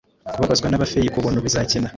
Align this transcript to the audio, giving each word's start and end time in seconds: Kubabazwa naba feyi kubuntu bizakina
Kubabazwa 0.33 0.67
naba 0.69 0.89
feyi 0.91 1.09
kubuntu 1.13 1.39
bizakina 1.45 1.87